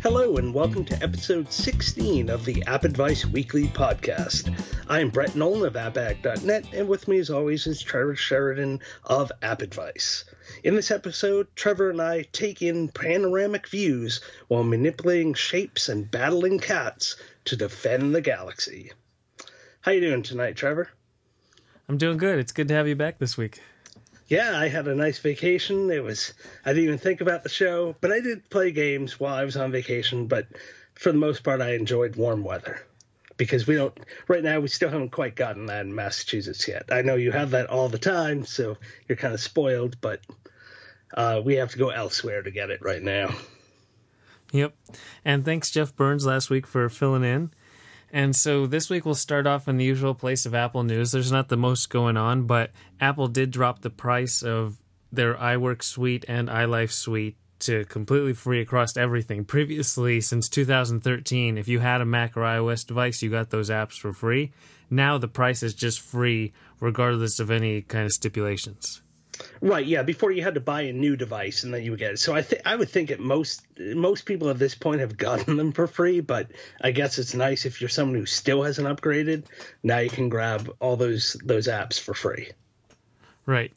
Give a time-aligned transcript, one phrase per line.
[0.00, 4.50] Hello, and welcome to episode 16 of the App Advice Weekly podcast.
[4.88, 9.60] I'm Brett Nolan of AppAg.net, and with me, as always, is Trevor Sheridan of App
[9.60, 10.24] Advice.
[10.64, 16.58] In this episode, Trevor and I take in panoramic views while manipulating shapes and battling
[16.58, 18.92] cats to defend the galaxy.
[19.82, 20.88] How you doing tonight, Trevor?
[21.88, 22.38] I'm doing good.
[22.38, 23.60] It's good to have you back this week.
[24.28, 25.90] Yeah, I had a nice vacation.
[25.90, 26.34] It was
[26.64, 29.56] I didn't even think about the show, but I did play games while I was
[29.56, 30.46] on vacation, but
[30.94, 32.84] for the most part I enjoyed warm weather.
[33.38, 33.96] Because we don't
[34.26, 36.84] right now we still haven't quite gotten that in Massachusetts yet.
[36.90, 38.76] I know you have that all the time, so
[39.08, 40.20] you're kind of spoiled, but
[41.14, 43.34] uh, we have to go elsewhere to get it right now.
[44.52, 44.74] Yep.
[45.24, 47.50] And thanks Jeff Burns last week for filling in.
[48.12, 51.12] And so this week we'll start off in the usual place of Apple news.
[51.12, 54.78] There's not the most going on, but Apple did drop the price of
[55.12, 59.44] their iWork suite and iLife suite to completely free across everything.
[59.44, 63.98] Previously, since 2013, if you had a Mac or iOS device, you got those apps
[63.98, 64.52] for free.
[64.90, 69.02] Now the price is just free, regardless of any kind of stipulations.
[69.60, 70.02] Right, yeah.
[70.02, 72.18] Before you had to buy a new device and then you would get it.
[72.18, 75.56] So I think I would think that most most people at this point have gotten
[75.56, 76.50] them for free, but
[76.80, 79.44] I guess it's nice if you're someone who still hasn't upgraded.
[79.82, 82.50] Now you can grab all those those apps for free.
[83.46, 83.72] Right.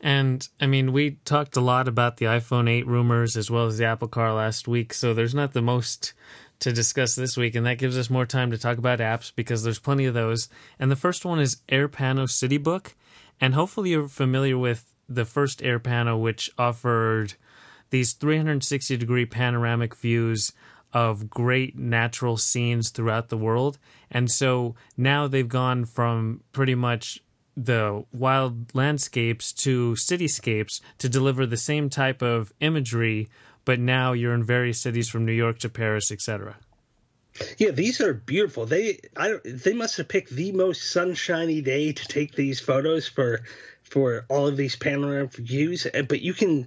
[0.00, 3.78] And I mean, we talked a lot about the iPhone 8 rumors as well as
[3.78, 6.12] the Apple Car last week, so there's not the most
[6.60, 9.62] to discuss this week, and that gives us more time to talk about apps because
[9.62, 10.48] there's plenty of those.
[10.78, 12.94] And the first one is AirPano Citybook,
[13.40, 17.34] and hopefully you're familiar with the first AirPano, which offered
[17.90, 20.52] these 360 degree panoramic views
[20.92, 23.78] of great natural scenes throughout the world.
[24.10, 27.22] And so now they've gone from pretty much
[27.56, 33.28] the wild landscapes to cityscapes to deliver the same type of imagery,
[33.64, 36.56] but now you're in various cities from New York to Paris, etc.
[37.58, 38.66] Yeah, these are beautiful.
[38.66, 43.08] They I don't, they must have picked the most sunshiny day to take these photos
[43.08, 43.42] for
[43.82, 46.66] for all of these panoramic views, eh, but you can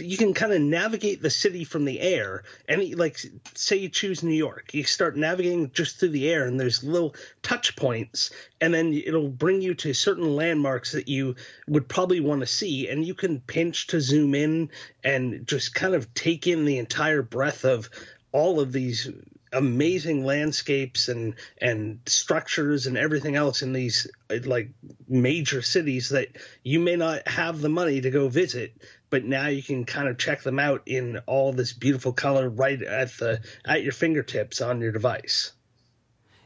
[0.00, 3.18] you can kind of navigate the city from the air and like
[3.54, 7.14] say you choose new york you start navigating just through the air and there's little
[7.42, 8.30] touch points
[8.60, 11.34] and then it'll bring you to certain landmarks that you
[11.68, 14.70] would probably want to see and you can pinch to zoom in
[15.04, 17.90] and just kind of take in the entire breadth of
[18.32, 19.10] all of these
[19.52, 24.06] amazing landscapes and and structures and everything else in these
[24.44, 24.70] like
[25.08, 26.28] major cities that
[26.62, 28.72] you may not have the money to go visit
[29.10, 32.82] but now you can kind of check them out in all this beautiful color right
[32.82, 35.52] at the at your fingertips on your device.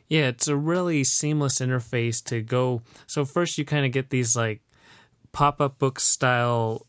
[0.09, 2.83] Yeah it's a really seamless interface to go.
[3.07, 4.63] So first you kind of get these like
[5.31, 6.87] pop-up book style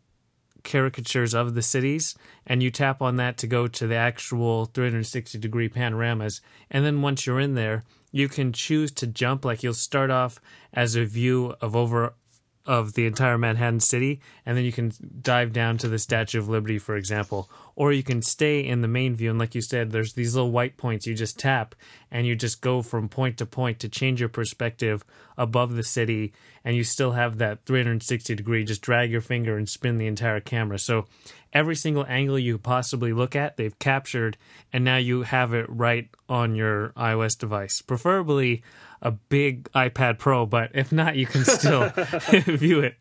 [0.67, 2.13] caricatures of the cities
[2.45, 7.01] and you tap on that to go to the actual 360 degree panoramas and then
[7.01, 10.39] once you're in there you can choose to jump like you'll start off
[10.73, 12.13] as a view of over
[12.67, 14.91] of the entire Manhattan city, and then you can
[15.22, 17.49] dive down to the Statue of Liberty, for example.
[17.78, 20.50] Or you can stay in the main view, and like you said, there's these little
[20.50, 21.76] white points you just tap,
[22.10, 25.06] and you just go from point to point to change your perspective
[25.38, 26.34] above the city,
[26.66, 28.64] and you still have that 360 degree.
[28.64, 30.80] Just drag your finger and spin the entire camera.
[30.80, 31.06] So
[31.54, 34.38] every single angle you could possibly look at, they've captured,
[34.74, 37.84] and now you have it right on your iOS device.
[37.84, 38.64] Preferably
[39.04, 41.90] a big iPad Pro, but if not, you can still
[42.32, 42.98] view it.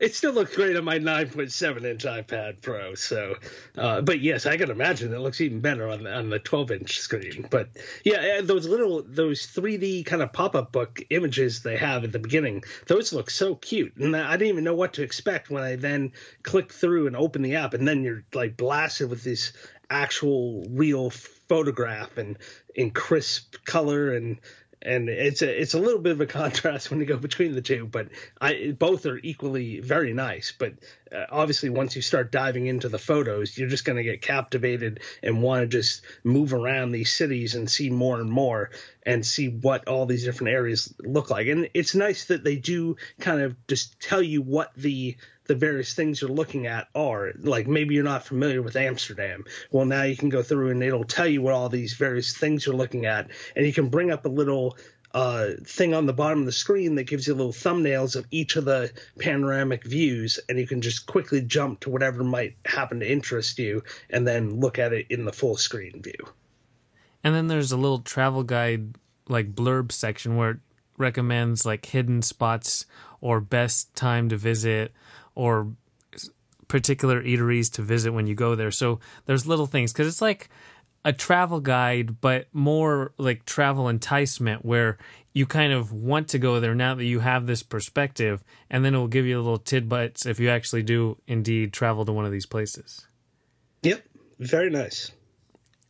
[0.00, 2.94] It still looks great on my 9.7 inch iPad Pro.
[2.94, 3.36] So,
[3.78, 6.72] uh, but yes, I can imagine it looks even better on the, on the 12
[6.72, 7.46] inch screen.
[7.48, 7.68] But
[8.04, 12.18] yeah, those little those 3D kind of pop up book images they have at the
[12.18, 15.76] beginning, those look so cute, and I didn't even know what to expect when I
[15.76, 16.12] then
[16.42, 19.52] click through and open the app, and then you're like blasted with this
[19.90, 22.38] actual real photograph and
[22.74, 24.40] in crisp color and
[24.84, 27.62] and it's a it's a little bit of a contrast when you go between the
[27.62, 28.08] two, but
[28.40, 30.52] I both are equally very nice.
[30.56, 30.74] But
[31.10, 35.00] uh, obviously, once you start diving into the photos, you're just going to get captivated
[35.22, 38.70] and want to just move around these cities and see more and more
[39.06, 41.46] and see what all these different areas look like.
[41.48, 45.16] And it's nice that they do kind of just tell you what the
[45.46, 47.32] the various things you're looking at are.
[47.38, 49.44] Like maybe you're not familiar with Amsterdam.
[49.70, 52.64] Well, now you can go through and it'll tell you what all these various things
[52.64, 54.78] you're looking at, and you can bring up a little
[55.12, 58.56] uh, thing on the bottom of the screen that gives you little thumbnails of each
[58.56, 63.10] of the panoramic views, and you can just quickly jump to whatever might happen to
[63.10, 66.26] interest you, and then look at it in the full screen view.
[67.24, 68.96] And then there's a little travel guide
[69.28, 70.58] like blurb section where it
[70.98, 72.86] recommends like hidden spots
[73.20, 74.92] or best time to visit
[75.34, 75.72] or
[76.68, 78.70] particular eateries to visit when you go there.
[78.70, 80.50] So there's little things because it's like
[81.04, 84.98] a travel guide, but more like travel enticement where
[85.32, 88.94] you kind of want to go there now that you have this perspective, and then
[88.94, 92.32] it will give you little tidbits if you actually do indeed travel to one of
[92.32, 93.06] these places.
[93.82, 94.06] Yep,
[94.38, 95.10] very nice.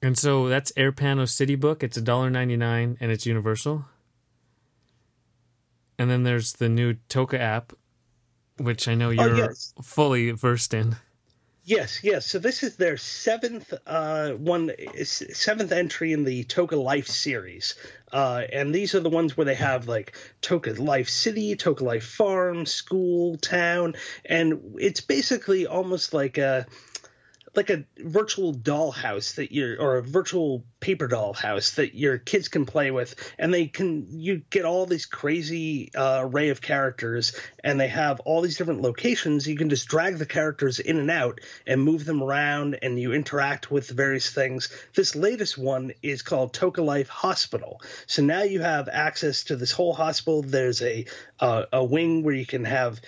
[0.04, 1.82] And so that's Air Pano City Book.
[1.82, 3.86] It's $1.99 and it's universal.
[5.98, 7.72] And then there's the new Toca app,
[8.58, 9.72] which I know oh, you're oh, yes.
[9.82, 10.96] fully versed in.
[11.64, 12.26] Yes, yes.
[12.26, 14.72] So this is their seventh uh, one,
[15.04, 17.74] seventh entry in the Toca Life series,
[18.12, 22.04] uh, and these are the ones where they have like Toca Life City, Toca Life
[22.04, 23.94] Farm, School, Town,
[24.26, 26.66] and it's basically almost like a
[27.56, 32.48] like a virtual dollhouse that you're or a virtual paper doll house that your kids
[32.48, 37.34] can play with and they can you get all these crazy uh, array of characters
[37.62, 39.46] and they have all these different locations.
[39.46, 43.12] You can just drag the characters in and out and move them around and you
[43.12, 44.68] interact with various things.
[44.94, 47.80] This latest one is called toca life hospital.
[48.06, 50.42] So now you have access to this whole hospital.
[50.42, 51.06] There's a
[51.40, 53.00] uh, a wing where you can have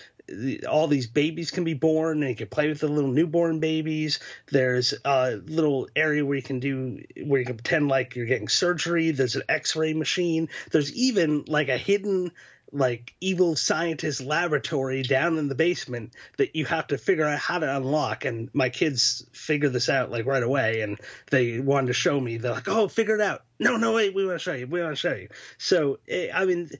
[0.68, 4.18] all these babies can be born and you can play with the little newborn babies.
[4.50, 8.48] There's a little area where you can do where you can pretend like you're getting
[8.48, 9.12] surgery.
[9.12, 10.48] There's an x-ray machine.
[10.70, 12.32] There's even like a hidden
[12.72, 17.60] like evil scientist laboratory down in the basement that you have to figure out how
[17.60, 18.24] to unlock.
[18.24, 20.98] And my kids figure this out like right away and
[21.30, 22.38] they wanted to show me.
[22.38, 23.42] They're like oh figure it out.
[23.60, 25.28] No no wait we want to show you we want to show you.
[25.58, 26.70] So eh, i mean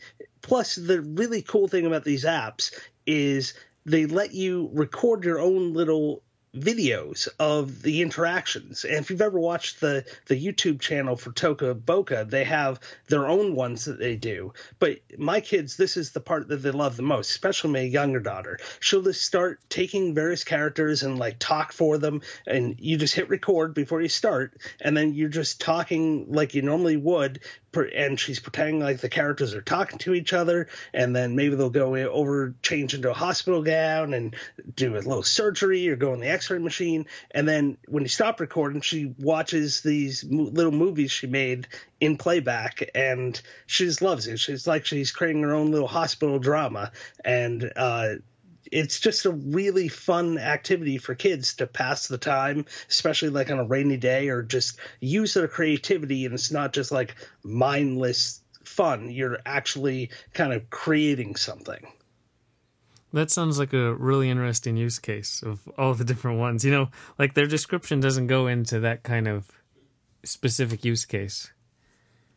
[0.43, 2.73] plus the really cool thing about these apps
[3.07, 3.55] is
[3.85, 6.23] they let you record your own little
[6.57, 8.85] videos of the interactions.
[8.85, 13.27] And if you've ever watched the the YouTube channel for Toca Boca, they have their
[13.27, 14.53] own ones that they do.
[14.79, 18.21] But my kids, this is the part that they love the most, especially my younger
[18.21, 18.59] daughter.
[18.81, 23.29] She'll just start taking various characters and like talk for them, and you just hit
[23.29, 27.41] record before you start, and then you're just talking like you normally would,
[27.83, 31.71] and she's pretending like the characters are talking to each other, and then maybe they'll
[31.71, 34.37] go over, change into a hospital gown, and
[34.75, 38.41] do a little surgery or go in the X-ray machine, and then when you stop
[38.41, 41.69] recording, she watches these little movies she made
[42.01, 44.39] in playback, and she just loves it.
[44.39, 46.93] She's like she's creating her own little hospital drama,
[47.25, 48.15] and uh,
[48.73, 53.59] it's just a really fun activity for kids to pass the time, especially like on
[53.59, 56.25] a rainy day, or just use their creativity.
[56.25, 59.11] And it's not just like mindless fun.
[59.11, 61.87] You're actually kind of creating something.
[63.13, 66.65] That sounds like a really interesting use case of all the different ones.
[66.65, 69.51] You know, like their description doesn't go into that kind of
[70.25, 71.53] specific use case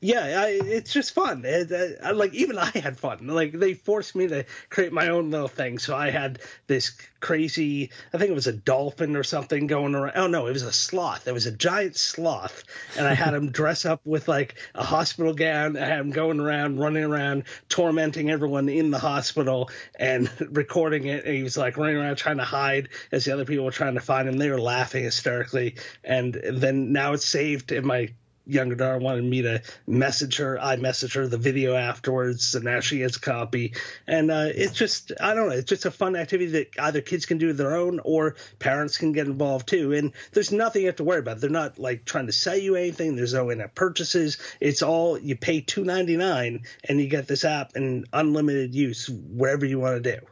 [0.01, 1.43] yeah, I, it's just fun.
[1.43, 3.27] It, uh, like even I had fun.
[3.27, 5.77] Like they forced me to create my own little thing.
[5.77, 7.91] So I had this crazy.
[8.13, 10.13] I think it was a dolphin or something going around.
[10.15, 11.27] Oh no, it was a sloth.
[11.27, 12.63] It was a giant sloth,
[12.97, 15.75] and I had him dress up with like a hospital gown.
[15.75, 21.25] I had him going around, running around, tormenting everyone in the hospital and recording it.
[21.25, 23.95] And he was like running around trying to hide as the other people were trying
[23.95, 24.37] to find him.
[24.37, 25.75] They were laughing hysterically.
[26.05, 28.09] And then now it's saved in my
[28.45, 30.59] younger daughter wanted me to message her.
[30.59, 33.73] I messaged her the video afterwards, and now she has a copy.
[34.07, 37.25] And uh, it's just, I don't know, it's just a fun activity that either kids
[37.25, 39.93] can do their own or parents can get involved too.
[39.93, 41.41] And there's nothing you have to worry about.
[41.41, 43.15] They're not like trying to sell you anything.
[43.15, 44.37] There's no in-app purchases.
[44.59, 49.09] It's all you pay two ninety nine, and you get this app and unlimited use
[49.09, 50.25] wherever you want to do.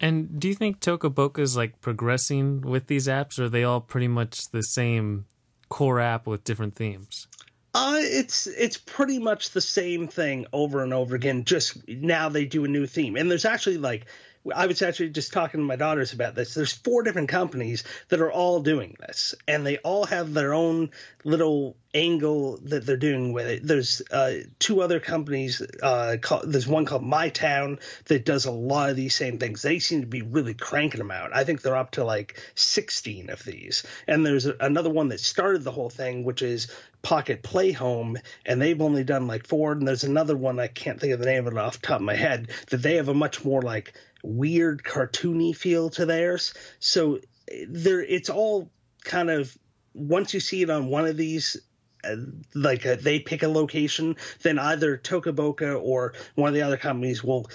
[0.00, 3.64] And do you think Toca Boca is like progressing with these apps, or are they
[3.64, 5.24] all pretty much the same
[5.68, 7.26] core app with different themes?
[7.74, 11.44] Uh, it's it's pretty much the same thing over and over again.
[11.44, 14.06] Just now they do a new theme, and there's actually like
[14.54, 16.54] I was actually just talking to my daughters about this.
[16.54, 20.90] There's four different companies that are all doing this, and they all have their own
[21.24, 23.66] little angle that they're doing with it.
[23.66, 25.62] There's uh, two other companies.
[25.82, 29.62] Uh, called, there's one called My Town that does a lot of these same things.
[29.62, 31.34] They seem to be really cranking them out.
[31.34, 33.84] I think they're up to like 16 of these.
[34.06, 36.68] And there's another one that started the whole thing, which is
[37.02, 39.72] Pocket Play Home, and they've only done like four.
[39.72, 42.00] And there's another one I can't think of the name of it off the top
[42.00, 46.54] of my head that they have a much more like weird cartoony feel to theirs.
[46.80, 47.20] So
[47.68, 48.70] there, it's all
[49.04, 49.56] kind of
[49.94, 51.56] once you see it on one of these
[52.04, 52.16] uh,
[52.54, 56.76] like uh, they pick a location, then either Toca Boca or one of the other
[56.76, 57.50] companies will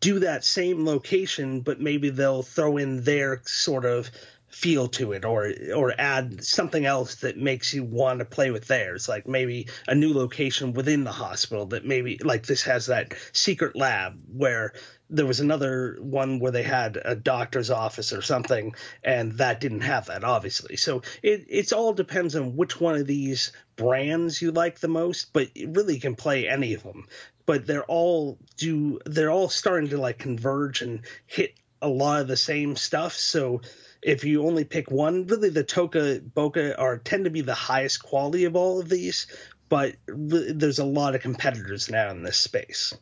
[0.00, 4.10] do that same location, but maybe they'll throw in their sort of
[4.48, 8.66] feel to it or or add something else that makes you want to play with
[8.66, 13.12] theirs like maybe a new location within the hospital that maybe like this has that
[13.32, 14.72] secret lab where
[15.10, 19.80] there was another one where they had a doctor's office or something and that didn't
[19.80, 20.76] have that obviously.
[20.76, 25.32] So it it's all depends on which one of these brands you like the most
[25.32, 27.06] but it really can play any of them.
[27.46, 32.28] But they're all do they're all starting to like converge and hit a lot of
[32.28, 33.14] the same stuff.
[33.14, 33.62] So
[34.02, 38.02] if you only pick one, really the Toca Boca are tend to be the highest
[38.02, 39.26] quality of all of these,
[39.68, 42.94] but there's a lot of competitors now in this space.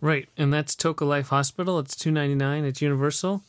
[0.00, 1.78] Right, and that's Toca Life Hospital.
[1.78, 3.42] It's two ninety nine It's Universal.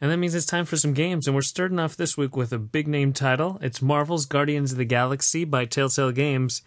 [0.00, 2.52] And that means it's time for some games, and we're starting off this week with
[2.52, 3.58] a big name title.
[3.60, 6.62] It's Marvel's Guardians of the Galaxy by Telltale Games.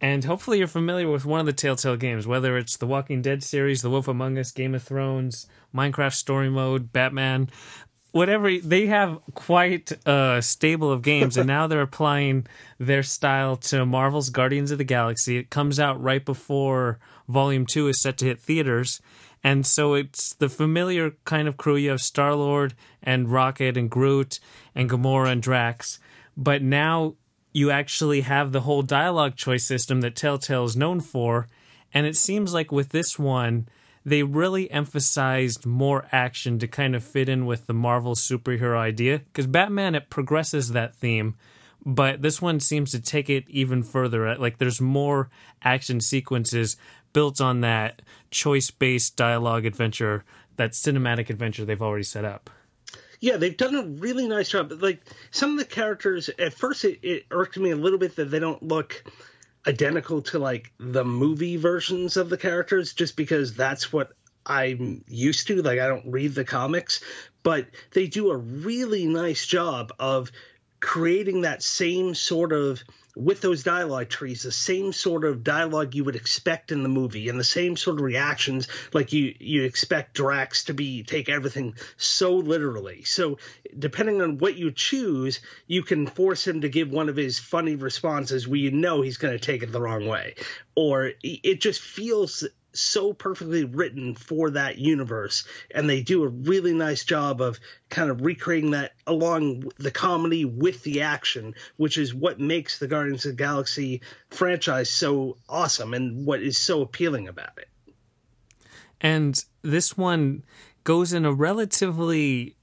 [0.00, 3.44] And hopefully you're familiar with one of the Telltale games, whether it's the Walking Dead
[3.44, 7.50] series, The Wolf Among Us, Game of Thrones, Minecraft Story Mode, Batman
[8.12, 12.46] whatever they have quite a stable of games and now they're applying
[12.78, 15.38] their style to marvel's guardians of the galaxy.
[15.38, 19.00] It comes out right before volume 2 is set to hit theaters
[19.42, 21.74] and so it's the familiar kind of crew.
[21.74, 24.38] You have star lord and rocket and groot
[24.74, 25.98] and gamora and drax
[26.36, 27.14] but now
[27.54, 31.48] you actually have the whole dialogue choice system that telltale is known for
[31.94, 33.66] and it seems like with this one
[34.04, 39.18] they really emphasized more action to kind of fit in with the Marvel superhero idea.
[39.18, 41.36] Because Batman, it progresses that theme,
[41.84, 44.28] but this one seems to take it even further.
[44.28, 45.28] Uh, like there's more
[45.62, 46.76] action sequences
[47.12, 50.24] built on that choice based dialogue adventure,
[50.56, 52.50] that cinematic adventure they've already set up.
[53.20, 54.68] Yeah, they've done a really nice job.
[54.70, 58.16] But like some of the characters, at first it, it irked me a little bit
[58.16, 59.04] that they don't look
[59.66, 64.12] identical to like the movie versions of the characters just because that's what
[64.44, 65.62] I'm used to.
[65.62, 67.00] Like I don't read the comics,
[67.42, 70.32] but they do a really nice job of
[70.80, 72.82] creating that same sort of
[73.14, 77.28] with those dialogue trees, the same sort of dialogue you would expect in the movie,
[77.28, 81.74] and the same sort of reactions like you you expect Drax to be take everything
[81.96, 83.04] so literally.
[83.04, 83.38] So
[83.78, 87.76] depending on what you choose, you can force him to give one of his funny
[87.76, 90.36] responses where you know he's going to take it the wrong way,
[90.74, 96.72] or it just feels so perfectly written for that universe and they do a really
[96.72, 97.58] nice job of
[97.90, 102.86] kind of recreating that along the comedy with the action which is what makes the
[102.86, 104.00] guardians of the galaxy
[104.30, 107.68] franchise so awesome and what is so appealing about it.
[109.00, 110.44] And this one
[110.84, 112.56] goes in a relatively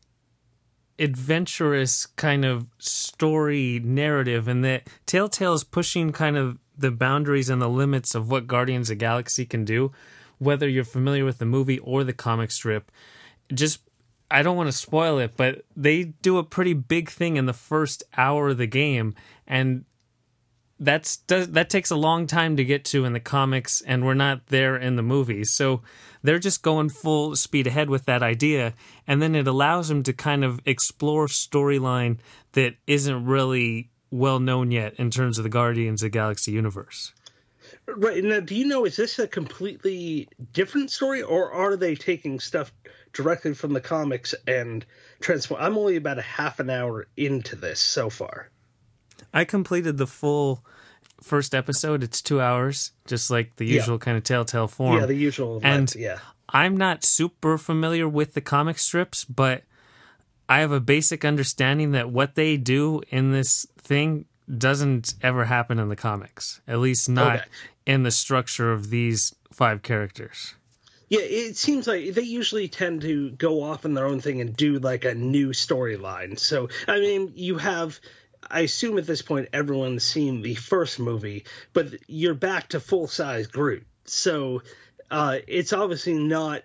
[0.98, 7.62] adventurous kind of story narrative and that telltale is pushing kind of the boundaries and
[7.62, 9.92] the limits of what Guardians of Galaxy can do,
[10.38, 12.92] whether you're familiar with the movie or the comic strip.
[13.54, 13.82] Just
[14.32, 17.54] I don't want to spoil it, but they do a pretty big thing in the
[17.54, 19.16] first hour of the game
[19.48, 19.86] and
[20.82, 24.48] that's that takes a long time to get to in the comics and we're not
[24.48, 25.52] there in the movies.
[25.52, 25.82] So
[26.24, 28.74] they're just going full speed ahead with that idea
[29.06, 32.20] and then it allows them to kind of explore storyline
[32.54, 37.14] that isn't really well known yet in terms of the Guardians of the Galaxy universe.
[37.86, 42.40] Right now, do you know is this a completely different story, or are they taking
[42.40, 42.72] stuff
[43.14, 44.86] directly from the comics and
[45.20, 45.62] transform?
[45.62, 48.50] I'm only about a half an hour into this so far.
[49.34, 50.64] I completed the full
[51.22, 52.04] first episode.
[52.04, 54.00] It's two hours, just like the usual yeah.
[54.00, 55.00] kind of telltale form.
[55.00, 55.60] Yeah, the usual.
[55.64, 59.64] And yeah, I'm not super familiar with the comic strips, but
[60.50, 64.26] I have a basic understanding that what they do in this thing
[64.58, 66.60] doesn't ever happen in the comics.
[66.68, 67.46] At least not okay.
[67.86, 70.56] in the structure of these five characters.
[71.08, 74.56] Yeah, it seems like they usually tend to go off in their own thing and
[74.56, 76.38] do like a new storyline.
[76.38, 78.00] So, I mean, you have
[78.50, 83.08] I assume at this point everyone's seen the first movie, but you're back to full
[83.08, 83.86] size Groot.
[84.06, 84.62] So
[85.12, 86.64] uh, it's obviously not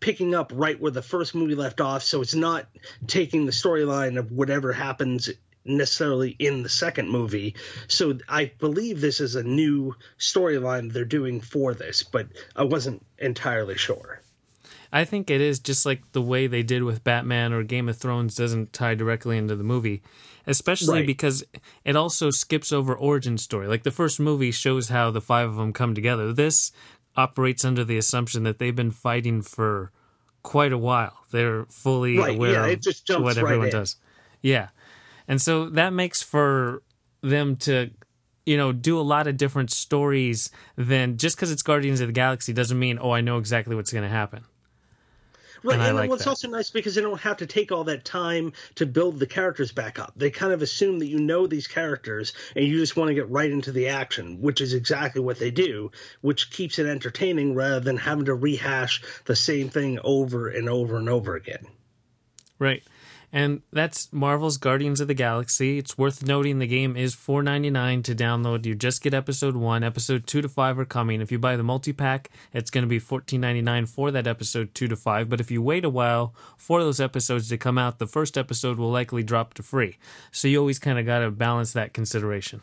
[0.00, 2.66] picking up right where the first movie left off, so it's not
[3.06, 5.30] taking the storyline of whatever happens
[5.64, 7.54] necessarily in the second movie.
[7.88, 13.04] So I believe this is a new storyline they're doing for this, but I wasn't
[13.18, 14.20] entirely sure.
[14.92, 17.96] I think it is just like the way they did with Batman or Game of
[17.96, 20.02] Thrones doesn't tie directly into the movie,
[20.46, 21.06] especially right.
[21.06, 21.44] because
[21.84, 23.66] it also skips over origin story.
[23.66, 26.32] Like the first movie shows how the five of them come together.
[26.32, 26.70] This
[27.16, 29.90] operates under the assumption that they've been fighting for
[30.42, 31.24] quite a while.
[31.30, 33.96] They're fully right, aware yeah, of what everyone right does.
[34.42, 34.68] Yeah.
[35.26, 36.82] And so that makes for
[37.22, 37.90] them to
[38.44, 42.12] you know do a lot of different stories than just because it's Guardians of the
[42.12, 44.44] Galaxy doesn't mean oh I know exactly what's going to happen.
[45.62, 46.30] Right, and, and, I like it's that.
[46.30, 49.72] also nice because they don't have to take all that time to build the characters
[49.72, 50.12] back up.
[50.16, 53.30] They kind of assume that you know these characters and you just want to get
[53.30, 57.80] right into the action, which is exactly what they do, which keeps it entertaining rather
[57.80, 61.66] than having to rehash the same thing over and over and over again.
[62.58, 62.82] Right.
[63.32, 65.78] And that's Marvel's Guardians of the Galaxy.
[65.78, 68.64] It's worth noting the game is $4.99 to download.
[68.64, 69.82] You just get episode 1.
[69.82, 71.20] Episode 2 to 5 are coming.
[71.20, 74.88] If you buy the multi pack, it's going to be $14.99 for that episode 2
[74.88, 75.28] to 5.
[75.28, 78.78] But if you wait a while for those episodes to come out, the first episode
[78.78, 79.98] will likely drop to free.
[80.30, 82.62] So you always kind of got to balance that consideration.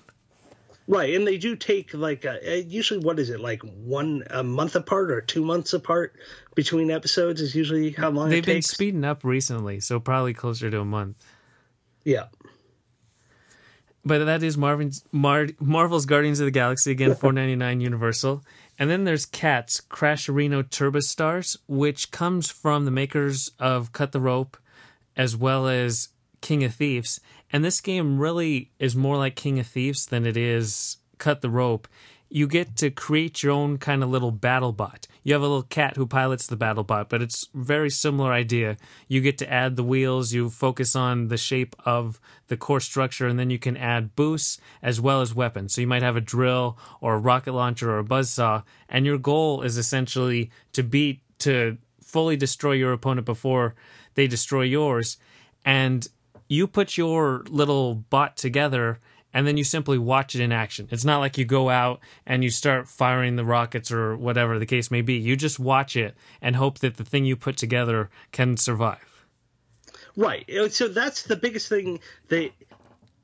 [0.85, 4.75] Right, and they do take like a, usually what is it like one a month
[4.75, 6.13] apart or two months apart
[6.55, 10.69] between episodes is usually how long They've it been speeding up recently, so probably closer
[10.69, 11.17] to a month.
[12.03, 12.25] yeah,
[14.03, 18.43] But that is Marvin's Mar- Marvel's Guardians of the Galaxy again, four ninety nine Universal.
[18.77, 24.11] And then there's Cats Crash Arena Turbo Stars, which comes from the makers of Cut
[24.11, 24.57] the Rope,
[25.15, 26.09] as well as
[26.43, 27.19] King of Thieves.
[27.51, 31.49] And this game really is more like King of Thieves than it is Cut the
[31.49, 31.87] Rope.
[32.29, 35.07] You get to create your own kind of little battle bot.
[35.23, 38.77] You have a little cat who pilots the battle bot, but it's very similar idea.
[39.07, 43.27] You get to add the wheels, you focus on the shape of the core structure,
[43.27, 45.75] and then you can add boosts as well as weapons.
[45.75, 49.19] So you might have a drill or a rocket launcher or a buzzsaw, and your
[49.19, 53.75] goal is essentially to beat to fully destroy your opponent before
[54.15, 55.17] they destroy yours.
[55.63, 56.07] And
[56.47, 58.99] you put your little bot together
[59.33, 60.87] and then you simply watch it in action.
[60.91, 64.65] It's not like you go out and you start firing the rockets or whatever the
[64.65, 65.15] case may be.
[65.15, 69.25] You just watch it and hope that the thing you put together can survive.
[70.15, 70.47] right.
[70.69, 72.51] So that's the biggest thing that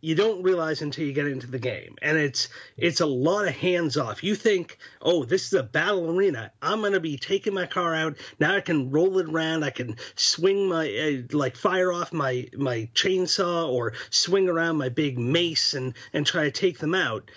[0.02, 1.96] you don't realize until you get into the game.
[2.02, 4.24] And it's it's a lot of hands off.
[4.24, 6.52] You think oh this is a battle arena.
[6.62, 8.18] I'm going to be taking my car out.
[8.40, 9.64] Now i can roll it around.
[9.64, 14.90] I can swing my uh, like fire off my my chainsaw or swing around my
[14.90, 17.32] big mace and and try to take them out.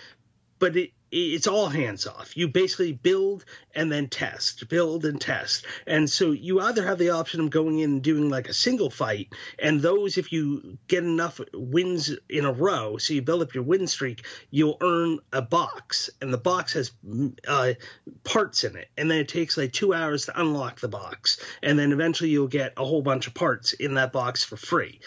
[0.59, 2.35] But it it's all hands off.
[2.35, 5.65] You basically build and then test, build and test.
[5.85, 8.89] And so you either have the option of going in and doing like a single
[8.89, 13.53] fight, and those, if you get enough wins in a row, so you build up
[13.53, 16.91] your win streak, you'll earn a box, and the box has
[17.47, 17.73] uh,
[18.23, 18.89] parts in it.
[18.97, 21.39] And then it takes like two hours to unlock the box.
[21.61, 24.99] And then eventually you'll get a whole bunch of parts in that box for free.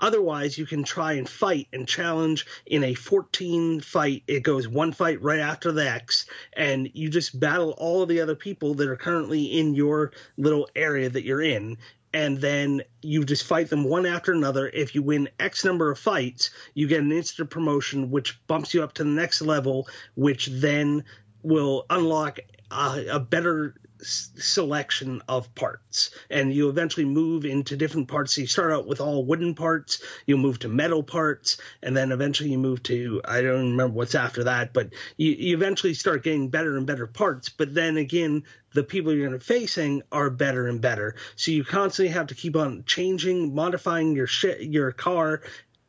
[0.00, 4.22] Otherwise, you can try and fight and challenge in a 14 fight.
[4.26, 8.20] It goes one fight right after the X, and you just battle all of the
[8.20, 11.78] other people that are currently in your little area that you're in.
[12.12, 14.68] And then you just fight them one after another.
[14.68, 18.84] If you win X number of fights, you get an instant promotion, which bumps you
[18.84, 21.04] up to the next level, which then
[21.42, 22.38] will unlock
[22.70, 26.10] a, a better selection of parts.
[26.30, 28.36] And you eventually move into different parts.
[28.38, 32.50] You start out with all wooden parts you'll move to metal parts and then eventually
[32.50, 36.48] you move to i don't remember what's after that but you, you eventually start getting
[36.48, 37.48] better and better parts.
[37.48, 41.14] But then again the people you're going to facing are better and better.
[41.36, 45.42] So you constantly have to keep on changing modifying your shit your car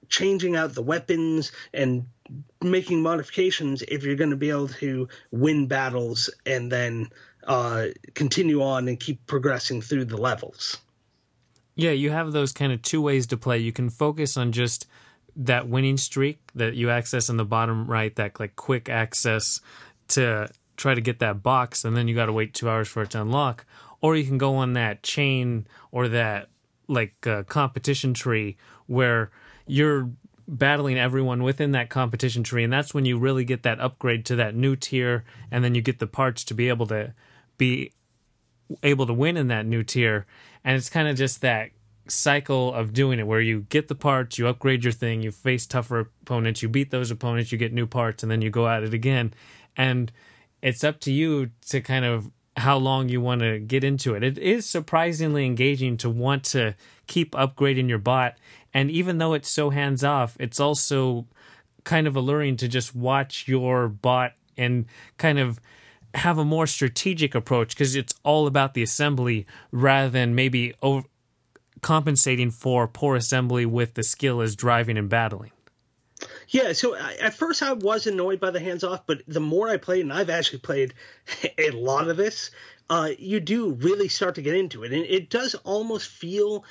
[0.08, 2.06] changing out the weapons and
[2.62, 7.10] making modifications if you're going to be able to win battles and then
[7.46, 10.78] uh, continue on and keep progressing through the levels.
[11.76, 13.60] Yeah, you have those kind of two ways to play.
[13.60, 14.88] You can focus on just
[15.36, 19.60] that winning streak that you access in the bottom right, that like quick access
[20.10, 23.04] to try to get that box, and then you got to wait two hours for
[23.04, 23.66] it to unlock.
[24.02, 26.50] Or you can go on that chain or that
[26.88, 29.32] like uh, competition tree where
[29.66, 30.10] you're
[30.48, 34.36] battling everyone within that competition tree, and that's when you really get that upgrade to
[34.38, 37.14] that new tier, and then you get the parts to be able to
[37.58, 37.92] be
[38.84, 40.26] able to win in that new tier.
[40.64, 41.70] And it's kind of just that
[42.08, 45.66] cycle of doing it where you get the parts, you upgrade your thing, you face
[45.66, 48.84] tougher opponents, you beat those opponents, you get new parts, and then you go at
[48.84, 49.34] it again.
[49.76, 50.12] And
[50.62, 54.24] it's up to you to kind of how long you want to get into it.
[54.24, 56.76] It is surprisingly engaging to want to
[57.08, 58.38] keep upgrading your bot.
[58.74, 61.28] And even though it's so hands off, it's also
[61.84, 64.86] kind of alluring to just watch your bot and
[65.18, 65.60] kind of
[66.16, 71.08] have a more strategic approach because it's all about the assembly rather than maybe over-
[71.82, 75.52] compensating for poor assembly with the skill as driving and battling.
[76.48, 79.68] Yeah, so I, at first I was annoyed by the hands off, but the more
[79.70, 80.94] I played, and I've actually played
[81.58, 82.52] a lot of this,
[82.90, 86.64] uh, you do really start to get into it, and it does almost feel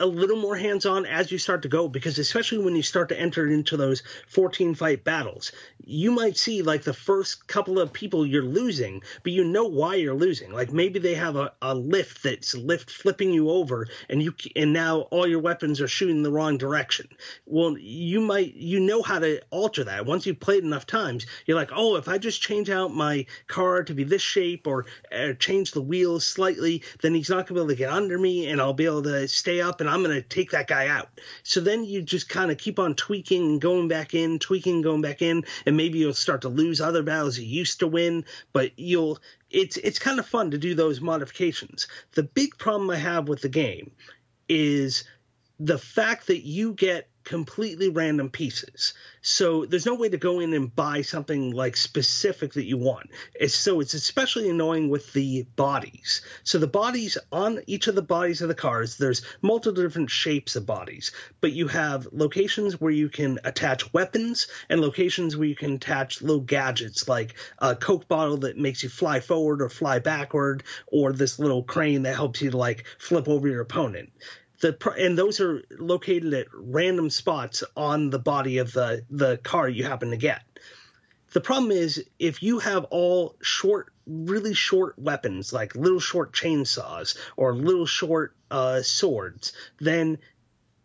[0.00, 3.08] a little more hands on as you start to go because especially when you start
[3.08, 5.52] to enter into those 14 fight battles,
[5.84, 9.96] you might see like the first couple of people you're losing, but you know why
[9.96, 10.52] you're losing.
[10.52, 14.72] Like maybe they have a, a lift that's lift flipping you over and you and
[14.72, 17.08] now all your weapons are shooting the wrong direction.
[17.46, 20.06] Well, you might you know how to alter that.
[20.06, 23.82] Once you've played enough times, you're like, "Oh, if I just change out my car
[23.82, 27.54] to be this shape or uh, change the wheels slightly, then he's not going to
[27.54, 29.94] be able to get under me and I'll be able to stay up and and
[29.94, 31.08] I'm going to take that guy out.
[31.42, 35.00] So then you just kind of keep on tweaking and going back in, tweaking, going
[35.00, 38.78] back in, and maybe you'll start to lose other battles you used to win, but
[38.78, 39.18] you'll
[39.50, 41.88] it's it's kind of fun to do those modifications.
[42.12, 43.92] The big problem I have with the game
[44.48, 45.04] is
[45.58, 48.94] the fact that you get completely random pieces.
[49.20, 53.10] So there's no way to go in and buy something like specific that you want.
[53.38, 56.22] It's, so it's especially annoying with the bodies.
[56.42, 60.56] So the bodies on each of the bodies of the cars, there's multiple different shapes
[60.56, 61.12] of bodies,
[61.42, 66.22] but you have locations where you can attach weapons and locations where you can attach
[66.22, 71.12] little gadgets like a Coke bottle that makes you fly forward or fly backward, or
[71.12, 74.10] this little crane that helps you to like flip over your opponent
[74.60, 79.68] the and those are located at random spots on the body of the the car
[79.68, 80.42] you happen to get.
[81.32, 87.18] The problem is if you have all short, really short weapons like little short chainsaws
[87.36, 90.18] or little short uh, swords, then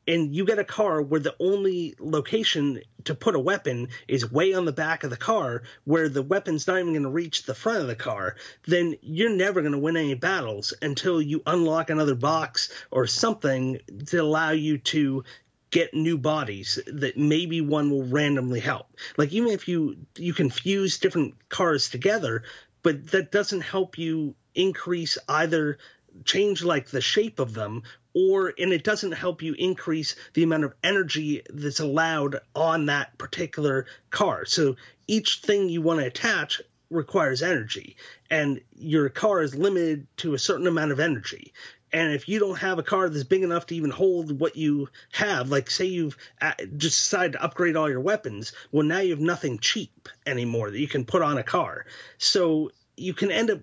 [0.08, 4.54] and you get a car where the only location to put a weapon is way
[4.54, 7.56] on the back of the car where the weapon's not even going to reach the
[7.56, 8.36] front of the car,
[8.68, 13.80] then you're never going to win any battles until you unlock another box or something
[14.08, 15.24] to allow you to
[15.72, 18.88] get new bodies that maybe one will randomly help.
[19.18, 22.44] Like even if you you can fuse different cars together,
[22.84, 25.80] but that doesn't help you increase either
[26.26, 27.82] change like the shape of them
[28.14, 33.18] or and it doesn't help you increase the amount of energy that's allowed on that
[33.18, 34.46] particular car.
[34.46, 34.76] So
[35.08, 37.98] each thing you want to attach requires energy
[38.30, 41.54] and your car is limited to a certain amount of energy.
[41.92, 44.90] And if you don't have a car that's big enough to even hold what you
[45.12, 49.12] have, like say you've uh, just decided to upgrade all your weapons, well, now you
[49.12, 51.86] have nothing cheap anymore that you can put on a car.
[52.18, 53.60] So you can end up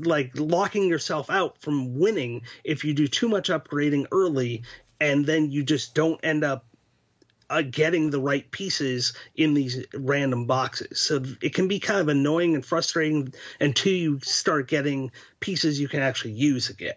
[0.00, 4.62] like locking yourself out from winning if you do too much upgrading early
[5.00, 6.66] and then you just don't end up
[7.50, 11.00] uh, getting the right pieces in these random boxes.
[11.00, 15.88] So it can be kind of annoying and frustrating until you start getting pieces you
[15.88, 16.94] can actually use again.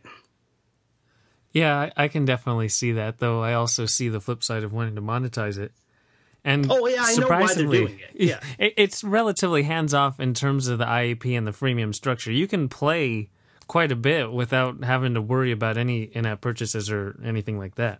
[1.51, 4.73] Yeah, I, I can definitely see that, though I also see the flip side of
[4.73, 5.71] wanting to monetize it.
[6.43, 8.11] And oh yeah, I know why they're doing it.
[8.13, 12.31] Yeah, it's relatively hands off in terms of the IAP and the freemium structure.
[12.31, 13.29] You can play
[13.67, 17.99] quite a bit without having to worry about any in-app purchases or anything like that.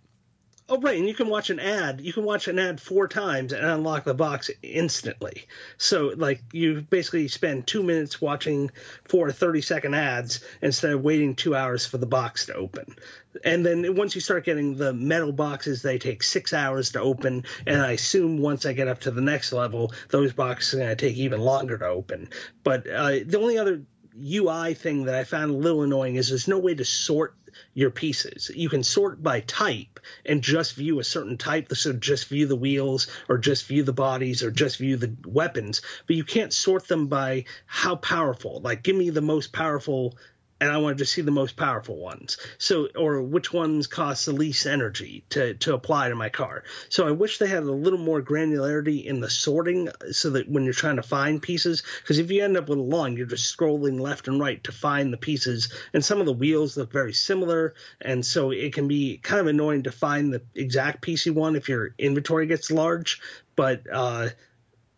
[0.69, 2.01] Oh right, and you can watch an ad.
[2.01, 5.45] You can watch an ad four times and unlock the box instantly.
[5.77, 8.71] So like you basically spend two minutes watching
[9.05, 12.95] four 30 second ads instead of waiting two hours for the box to open.
[13.43, 17.45] And then once you start getting the metal boxes, they take six hours to open.
[17.65, 20.89] And I assume once I get up to the next level, those boxes are going
[20.89, 22.29] to take even longer to open.
[22.63, 23.83] But uh, the only other
[24.19, 27.35] UI thing that I found a little annoying is there's no way to sort
[27.73, 28.51] your pieces.
[28.53, 32.55] You can sort by type and just view a certain type, so just view the
[32.55, 36.87] wheels or just view the bodies or just view the weapons, but you can't sort
[36.87, 38.61] them by how powerful.
[38.61, 40.17] Like give me the most powerful
[40.59, 42.37] and I wanted to see the most powerful ones.
[42.57, 46.63] So, or which ones cost the least energy to, to apply to my car.
[46.89, 50.63] So I wish they had a little more granularity in the sorting so that when
[50.63, 53.55] you're trying to find pieces, because if you end up with a lawn, you're just
[53.55, 55.71] scrolling left and right to find the pieces.
[55.93, 57.75] And some of the wheels look very similar.
[58.01, 61.57] And so it can be kind of annoying to find the exact piece you want
[61.57, 63.21] if your inventory gets large.
[63.55, 64.29] But, uh,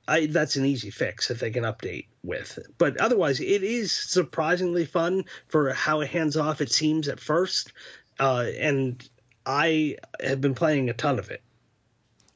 [0.09, 2.57] I, that's an easy fix if they can update with.
[2.77, 7.71] But otherwise, it is surprisingly fun for how hands off it seems at first.
[8.19, 9.07] Uh, and
[9.45, 11.43] I have been playing a ton of it.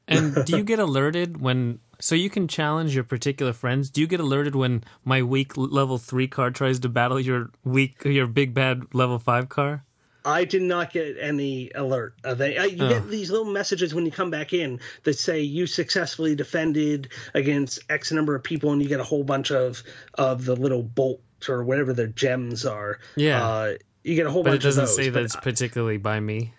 [0.08, 1.80] And do you get alerted when?
[2.00, 3.90] So you can challenge your particular friends.
[3.90, 8.04] Do you get alerted when my weak level three car tries to battle your weak,
[8.04, 9.84] your big bad level five car?
[10.26, 12.16] I did not get any alert.
[12.24, 12.90] Uh, they, uh, you oh.
[12.90, 17.80] get these little messages when you come back in that say you successfully defended against
[17.90, 19.84] X number of people, and you get a whole bunch of
[20.14, 23.00] of the little bolts or whatever the gems are.
[23.16, 24.62] Yeah, uh, you get a whole but bunch.
[24.62, 26.54] But it doesn't those, say that it's particularly by me.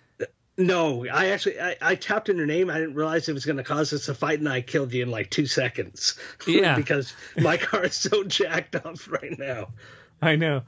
[0.57, 2.69] No, I actually I, I, tapped in your name.
[2.69, 5.03] I didn't realize it was going to cause us a fight, and I killed you
[5.03, 6.17] in like two seconds.
[6.47, 9.69] Yeah, because my car is so jacked up right now.
[10.21, 10.61] I know.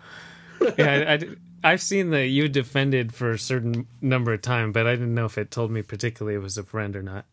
[0.78, 1.20] Yeah, I, I
[1.64, 5.26] I've seen that you defended for a certain number of time, but I didn't know
[5.26, 7.26] if it told me particularly it was a friend or not.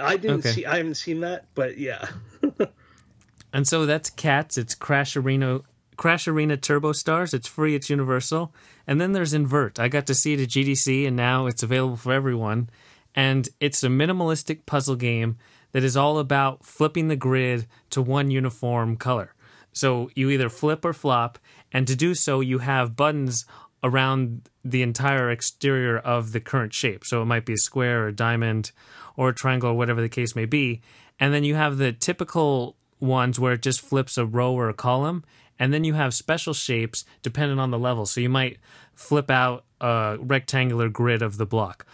[0.00, 0.52] I didn't okay.
[0.52, 0.66] see.
[0.66, 2.08] I haven't seen that, but yeah.
[3.52, 4.58] and so that's Cats.
[4.58, 5.60] It's Crash Arena.
[5.96, 7.32] Crash Arena Turbo Stars.
[7.32, 7.74] It's free.
[7.74, 8.52] It's universal.
[8.86, 9.78] And then there's Invert.
[9.78, 12.68] I got to see it at GDC, and now it's available for everyone.
[13.14, 15.38] And it's a minimalistic puzzle game
[15.72, 19.34] that is all about flipping the grid to one uniform color.
[19.72, 21.38] So you either flip or flop,
[21.76, 23.44] and to do so, you have buttons
[23.84, 27.04] around the entire exterior of the current shape.
[27.04, 28.72] So it might be a square or a diamond
[29.14, 30.80] or a triangle or whatever the case may be.
[31.20, 34.72] And then you have the typical ones where it just flips a row or a
[34.72, 35.22] column.
[35.58, 38.06] And then you have special shapes depending on the level.
[38.06, 38.56] So you might
[38.94, 41.84] flip out a rectangular grid of the block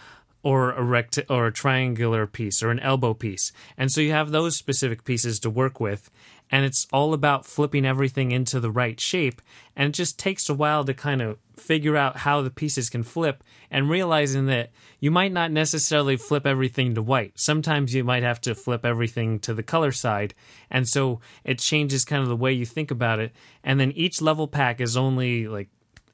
[0.43, 3.51] or a rect or a triangular piece or an elbow piece.
[3.77, 6.09] And so you have those specific pieces to work with
[6.53, 9.41] and it's all about flipping everything into the right shape.
[9.75, 13.01] And it just takes a while to kind of figure out how the pieces can
[13.01, 17.31] flip and realizing that you might not necessarily flip everything to white.
[17.39, 20.35] Sometimes you might have to flip everything to the color side.
[20.69, 23.31] And so it changes kind of the way you think about it.
[23.63, 25.69] And then each level pack is only like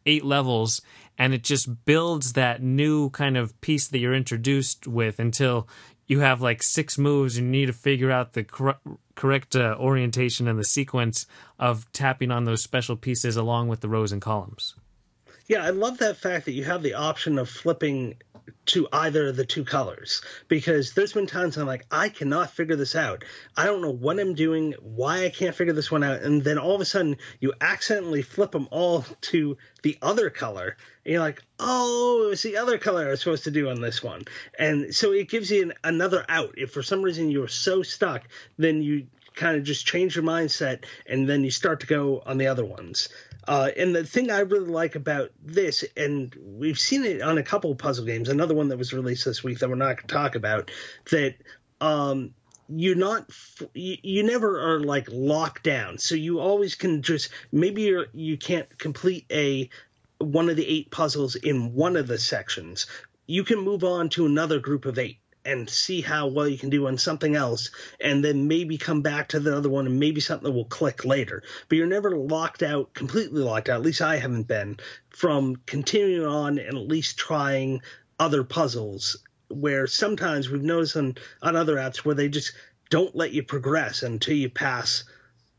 [0.05, 0.81] eight levels.
[1.17, 5.67] And it just builds that new kind of piece that you're introduced with until
[6.09, 8.79] you have like six moves and you need to figure out the cor-
[9.15, 11.27] correct uh, orientation and the sequence
[11.59, 14.75] of tapping on those special pieces along with the rows and columns.
[15.47, 18.15] Yeah, I love that fact that you have the option of flipping
[18.67, 22.75] to either of the two colors because there's been times I'm like, I cannot figure
[22.75, 23.23] this out.
[23.55, 26.21] I don't know what I'm doing, why I can't figure this one out.
[26.21, 30.77] And then all of a sudden, you accidentally flip them all to the other color.
[31.05, 33.81] And you're like, oh, it was the other color I was supposed to do on
[33.81, 34.23] this one.
[34.57, 36.55] And so it gives you an, another out.
[36.57, 40.83] If for some reason you're so stuck, then you kind of just change your mindset
[41.07, 43.09] and then you start to go on the other ones.
[43.49, 47.43] Uh, and the thing I really like about this, and we've seen it on a
[47.43, 50.13] couple puzzle games, another one that was released this week that we're not going to
[50.13, 50.69] talk about,
[51.09, 51.33] that
[51.81, 52.35] um,
[52.67, 53.27] you're not,
[53.73, 55.97] you, you never are like locked down.
[55.97, 59.71] So you always can just, maybe you're, you can't complete a,
[60.19, 62.85] one of the eight puzzles in one of the sections.
[63.25, 66.69] You can move on to another group of eight and see how well you can
[66.69, 67.71] do on something else
[68.01, 71.43] and then maybe come back to the other one and maybe something will click later.
[71.67, 74.77] But you're never locked out completely locked out at least i haven't been
[75.09, 77.81] from continuing on and at least trying
[78.19, 79.17] other puzzles
[79.49, 82.53] where sometimes we've noticed on, on other apps where they just
[82.89, 85.03] don't let you progress until you pass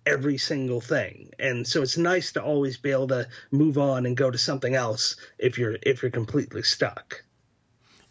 [0.06, 1.30] every single thing.
[1.38, 4.74] And so it's nice to always be able to move on and go to something
[4.74, 7.24] else if you're if you're completely stuck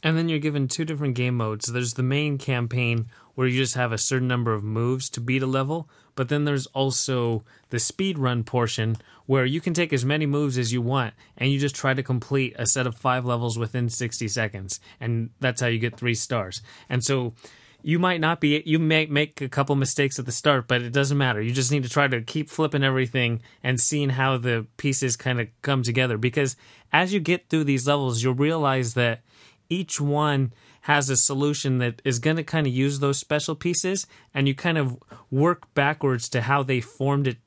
[0.01, 1.65] and then you're given two different game modes.
[1.65, 5.43] There's the main campaign where you just have a certain number of moves to beat
[5.43, 10.03] a level, but then there's also the speed run portion where you can take as
[10.03, 13.25] many moves as you want and you just try to complete a set of 5
[13.25, 14.79] levels within 60 seconds.
[14.99, 16.61] And that's how you get 3 stars.
[16.89, 17.33] And so
[17.81, 20.91] you might not be you may make a couple mistakes at the start but it
[20.91, 24.65] doesn't matter you just need to try to keep flipping everything and seeing how the
[24.75, 26.57] pieces kind of come together because
[26.91, 29.21] as you get through these levels you'll realize that
[29.69, 34.07] each one has a solution that is going to kind of use those special pieces
[34.33, 34.97] and you kind of
[35.29, 37.37] work backwards to how they formed it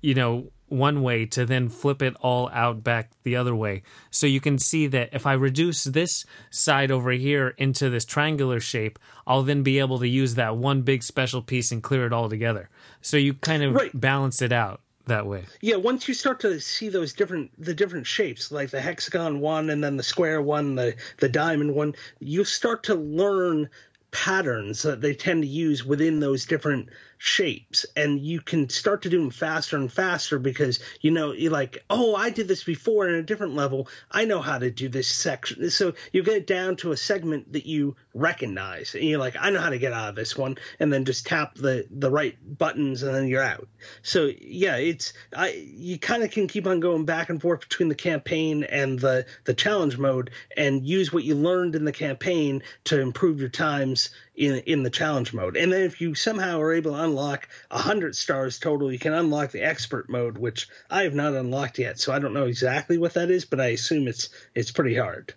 [0.00, 3.82] you know one way to then flip it all out back the other way.
[4.10, 8.58] So you can see that if i reduce this side over here into this triangular
[8.60, 12.12] shape i'll then be able to use that one big special piece and clear it
[12.12, 12.68] all together.
[13.00, 13.90] So you kind of right.
[14.00, 15.44] balance it out that way.
[15.60, 19.70] Yeah, once you start to see those different the different shapes, like the hexagon one
[19.70, 23.68] and then the square one, the the diamond one, you start to learn
[24.10, 26.88] patterns that they tend to use within those different
[27.18, 31.52] shapes and you can start to do them faster and faster because you know you're
[31.52, 33.88] like oh i did this before in a different level.
[34.10, 35.70] I know how to do this section.
[35.70, 39.50] So you get it down to a segment that you recognize and you're like i
[39.50, 42.36] know how to get out of this one and then just tap the the right
[42.58, 43.68] buttons and then you're out.
[44.02, 47.88] So yeah it's i you kind of can keep on going back and forth between
[47.88, 52.62] the campaign and the the challenge mode and use what you learned in the campaign
[52.84, 55.56] to improve your times in in the challenge mode.
[55.56, 59.50] And then if you somehow are able to unlock hundred stars total, you can unlock
[59.50, 61.98] the expert mode, which I have not unlocked yet.
[61.98, 65.34] So I don't know exactly what that is, but I assume it's it's pretty hard.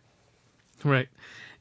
[0.83, 1.09] Right.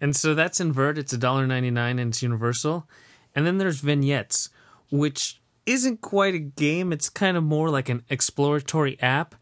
[0.01, 0.99] And so that's Invert.
[0.99, 2.89] It's $1.99 and it's universal.
[3.35, 4.51] And then there's vignettes,
[4.91, 6.93] which isn't quite a game.
[6.93, 9.35] It's kind of more like an exploratory app.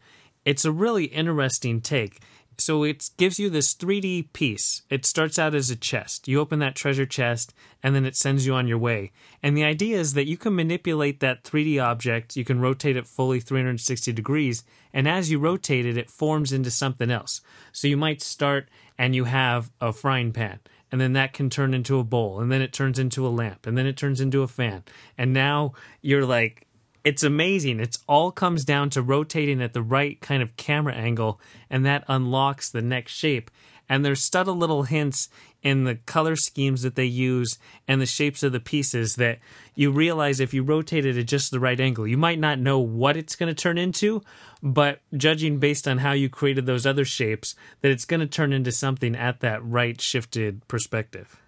[0.45, 2.19] It's a really interesting take
[2.59, 4.81] so it gives you this 3D piece.
[4.89, 6.27] It starts out as a chest.
[6.27, 9.11] You open that treasure chest, and then it sends you on your way.
[9.43, 12.35] And the idea is that you can manipulate that 3D object.
[12.35, 16.71] You can rotate it fully 360 degrees, and as you rotate it, it forms into
[16.71, 17.41] something else.
[17.71, 20.59] So you might start and you have a frying pan.
[20.91, 23.67] And then that can turn into a bowl, and then it turns into a lamp,
[23.67, 24.83] and then it turns into a fan.
[25.17, 26.66] And now you're like
[27.07, 27.79] it's amazing.
[27.79, 31.39] It's all comes down to rotating at the right kind of camera angle,
[31.69, 33.49] and that unlocks the next shape.
[33.87, 35.29] And there's subtle little hints
[35.63, 39.39] in the color schemes that they use and the shapes of the pieces that
[39.73, 42.77] you realize if you rotate it at just the right angle, you might not know
[42.77, 44.21] what it's going to turn into,
[44.61, 48.51] but judging based on how you created those other shapes, that it's going to turn
[48.51, 51.39] into something at that right shifted perspective.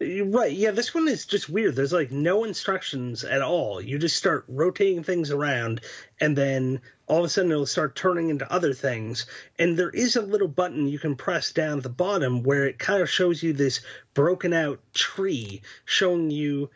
[0.00, 0.52] Right.
[0.52, 1.76] Yeah, this one is just weird.
[1.76, 3.80] There's like no instructions at all.
[3.80, 5.80] You just start rotating things around
[6.20, 9.26] and then all of a sudden it'll start turning into other things.
[9.58, 12.78] And there is a little button you can press down at the bottom where it
[12.78, 13.80] kind of shows you this
[14.14, 16.70] broken out tree showing you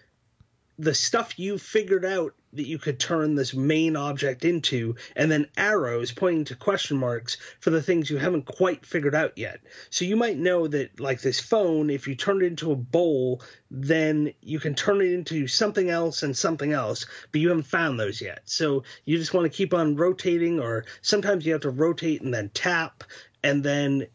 [0.78, 5.48] the stuff you figured out that you could turn this main object into, and then
[5.56, 9.60] arrows pointing to question marks for the things you haven't quite figured out yet.
[9.90, 13.42] So you might know that, like this phone, if you turn it into a bowl,
[13.70, 17.98] then you can turn it into something else and something else, but you haven't found
[17.98, 18.40] those yet.
[18.44, 22.32] So you just want to keep on rotating, or sometimes you have to rotate and
[22.32, 23.04] then tap,
[23.42, 24.06] and then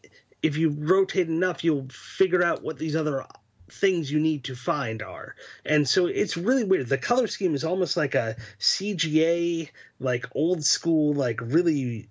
[0.42, 3.24] if you rotate enough, you'll figure out what these other
[3.72, 5.34] things you need to find are.
[5.64, 6.88] And so it's really weird.
[6.88, 12.08] The color scheme is almost like a CGA, like old school, like really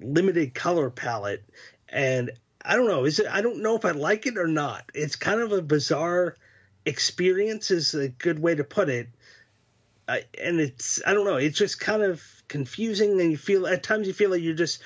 [0.00, 1.44] limited color palette.
[1.88, 4.90] And I don't know, is it I don't know if I like it or not.
[4.94, 6.36] It's kind of a bizarre
[6.84, 9.08] experience is a good way to put it.
[10.08, 13.82] I, and it's I don't know, it's just kind of confusing and you feel at
[13.82, 14.82] times you feel like you're just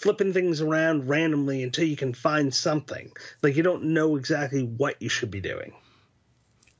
[0.00, 3.12] flipping things around randomly until you can find something.
[3.42, 5.74] Like you don't know exactly what you should be doing.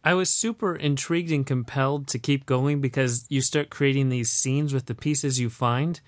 [0.02, 4.72] I was super intrigued and compelled to keep going because you start creating these scenes
[4.72, 6.00] with the pieces you find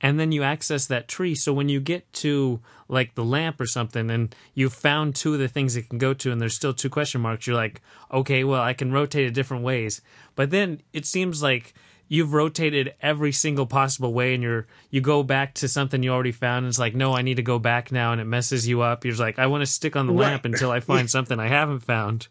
[0.00, 1.34] and then you access that tree.
[1.34, 5.40] So when you get to like the lamp or something and you found two of
[5.40, 7.80] the things it can go to and there's still two question marks, you're like,
[8.12, 10.00] okay, well, I can rotate it different ways.
[10.36, 11.74] But then it seems like
[12.12, 16.30] you've rotated every single possible way and you're you go back to something you already
[16.30, 18.82] found and it's like no i need to go back now and it messes you
[18.82, 19.02] up.
[19.02, 20.32] You're like i want to stick on the right.
[20.32, 22.28] lamp until i find something i haven't found.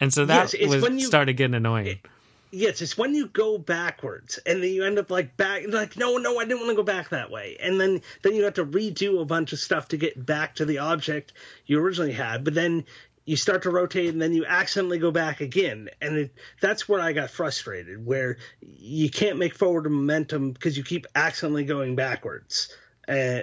[0.00, 1.86] And so that yes, was you, started getting annoying.
[1.86, 2.00] It,
[2.50, 6.16] yes it's when you go backwards and then you end up like back like no
[6.16, 7.56] no i didn't want to go back that way.
[7.60, 10.64] And then then you have to redo a bunch of stuff to get back to
[10.64, 11.34] the object
[11.66, 12.42] you originally had.
[12.42, 12.84] But then
[13.30, 15.88] you start to rotate and then you accidentally go back again.
[16.00, 20.82] And it, that's where i got frustrated where you can't make forward momentum because you
[20.82, 22.74] keep accidentally going backwards.
[23.06, 23.42] Uh,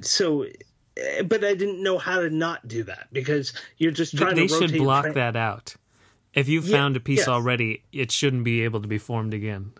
[0.00, 0.46] so
[1.26, 4.54] but i didn't know how to not do that because you're just trying they to
[4.54, 5.76] rotate should block that out.
[6.32, 7.28] If you found yeah, a piece yes.
[7.28, 9.72] already it shouldn't be able to be formed again.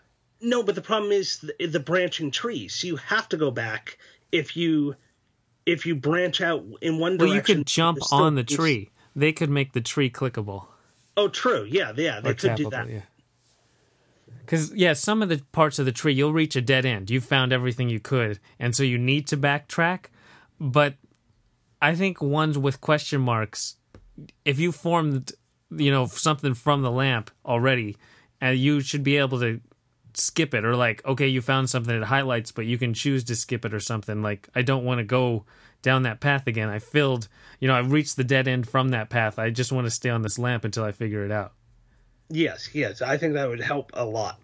[0.42, 2.74] No but the problem is the, the branching trees.
[2.74, 3.96] So you have to go back
[4.30, 4.94] if you
[5.64, 9.32] if you branch out in one direction well you could jump on the tree they
[9.32, 10.66] could make the tree clickable.
[11.16, 11.66] Oh, true.
[11.68, 12.88] Yeah, yeah, they could do that.
[12.88, 13.00] Yeah.
[14.40, 17.10] Because yeah, some of the parts of the tree you'll reach a dead end.
[17.10, 20.06] You found everything you could, and so you need to backtrack.
[20.60, 20.94] But
[21.82, 23.76] I think ones with question marks,
[24.44, 25.32] if you formed,
[25.70, 27.96] you know, something from the lamp already,
[28.40, 29.60] and you should be able to
[30.14, 33.36] skip it or like okay you found something that highlights but you can choose to
[33.36, 35.44] skip it or something like i don't want to go
[35.82, 36.68] down that path again.
[36.68, 37.28] I filled,
[37.60, 39.38] you know, I've reached the dead end from that path.
[39.38, 41.52] I just want to stay on this lamp until I figure it out.
[42.28, 44.38] Yes, yes, I think that would help a lot.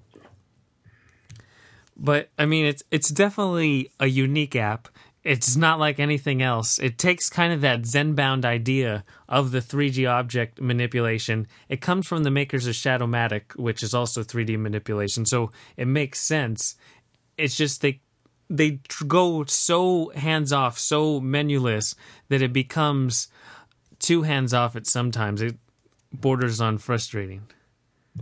[1.96, 4.88] But I mean, it's it's definitely a unique app.
[5.22, 6.78] It's not like anything else.
[6.78, 11.46] It takes kind of that Zenbound idea of the 3D object manipulation.
[11.68, 16.20] It comes from the makers of Shadowmatic, which is also 3D manipulation, so it makes
[16.20, 16.76] sense.
[17.38, 18.00] It's just they
[18.50, 21.94] they go so hands off, so menuless
[22.28, 23.28] that it becomes
[23.98, 25.42] too hands off at sometimes.
[25.42, 25.56] It
[26.12, 27.42] borders on frustrating.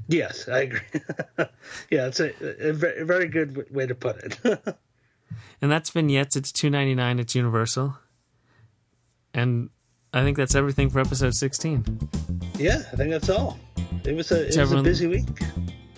[0.08, 0.80] Yes, I agree.
[1.90, 2.32] yeah, it's a,
[2.68, 4.38] a, very good way to put it.
[5.60, 6.34] and that's vignettes.
[6.36, 7.18] It's two ninety nine.
[7.18, 7.98] It's Universal,
[9.34, 9.68] and
[10.14, 11.84] I think that's everything for episode sixteen.
[12.58, 13.58] Yeah, I think that's all.
[14.04, 15.28] It was a, it was a busy week.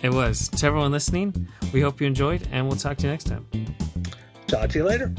[0.01, 0.49] It was.
[0.49, 3.45] To everyone listening, we hope you enjoyed, and we'll talk to you next time.
[4.47, 5.13] Talk to you later.